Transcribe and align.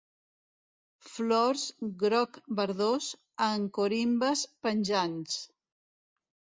Flors 1.09 1.65
groc 2.05 2.41
verdós 2.61 3.13
en 3.51 3.71
corimbes 3.79 4.49
penjants. 4.67 5.41